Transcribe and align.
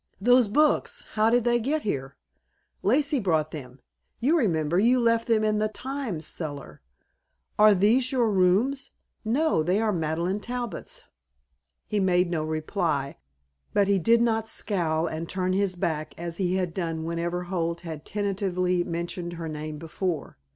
"Those 0.19 0.47
books? 0.47 1.05
How 1.13 1.29
did 1.29 1.43
they 1.43 1.59
get 1.59 1.83
here?" 1.83 2.15
"Lacey 2.81 3.19
brought 3.19 3.51
them. 3.51 3.79
You 4.19 4.35
remember, 4.35 4.79
you 4.79 4.99
left 4.99 5.27
them 5.27 5.43
in 5.43 5.59
the 5.59 5.67
Times 5.67 6.25
cellar." 6.25 6.81
"Are 7.59 7.75
these 7.75 8.11
your 8.11 8.27
rooms?" 8.31 8.93
"No, 9.23 9.61
they 9.61 9.79
are 9.79 9.93
Madeleine 9.93 10.39
Talbot's." 10.39 11.03
He 11.85 11.99
made 11.99 12.31
no 12.31 12.43
reply, 12.43 13.17
but 13.75 13.87
he 13.87 13.99
did 13.99 14.23
not 14.23 14.49
scowl 14.49 15.05
and 15.05 15.29
turn 15.29 15.53
his 15.53 15.75
back 15.75 16.15
as 16.17 16.37
he 16.37 16.55
had 16.55 16.73
done 16.73 17.03
whenever 17.03 17.43
Holt 17.43 17.81
had 17.81 18.03
tentatively 18.03 18.83
mentioned 18.83 19.33
her 19.33 19.47
name 19.47 19.77
before. 19.77 20.39